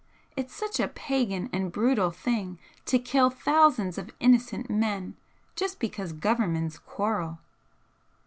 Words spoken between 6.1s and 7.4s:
Governments quarrel."